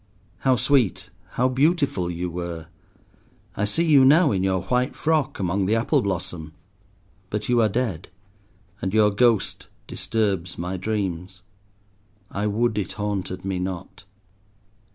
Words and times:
How 0.39 0.55
sweet, 0.55 1.11
how 1.33 1.47
beautiful 1.47 2.09
you 2.09 2.27
were. 2.27 2.65
I 3.55 3.65
see 3.65 3.83
you 3.85 4.03
now 4.03 4.31
in 4.31 4.41
your 4.41 4.63
white 4.63 4.95
frock 4.95 5.37
among 5.37 5.67
the 5.67 5.75
apple 5.75 6.01
blossom. 6.01 6.53
But 7.29 7.47
you 7.49 7.61
are 7.61 7.69
dead, 7.69 8.09
and 8.81 8.95
your 8.95 9.11
ghost 9.11 9.67
disturbs 9.85 10.57
my 10.57 10.75
dreams. 10.75 11.43
I 12.31 12.47
would 12.47 12.79
it 12.79 12.93
haunted 12.93 13.45
me 13.45 13.59
not. 13.59 14.05